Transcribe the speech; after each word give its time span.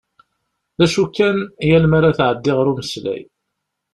D 0.77 0.79
acu 0.85 1.03
kan 1.15 1.37
yal 1.69 1.83
mi 1.87 1.95
ara 1.97 2.17
tɛeddi 2.17 2.51
ɣer 2.53 2.65
umeslay. 2.71 3.23